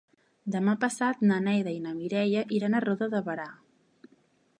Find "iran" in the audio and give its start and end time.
2.61-2.79